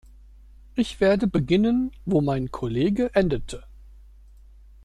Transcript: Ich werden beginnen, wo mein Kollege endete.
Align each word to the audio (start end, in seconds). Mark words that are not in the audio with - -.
Ich 0.73 0.99
werden 0.99 1.29
beginnen, 1.29 1.91
wo 2.05 2.21
mein 2.21 2.49
Kollege 2.49 3.13
endete. 3.13 3.63